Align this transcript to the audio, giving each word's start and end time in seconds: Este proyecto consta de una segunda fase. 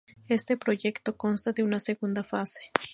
Este 0.27 0.57
proyecto 0.57 1.15
consta 1.15 1.51
de 1.51 1.61
una 1.61 1.77
segunda 1.79 2.23
fase. 2.23 2.61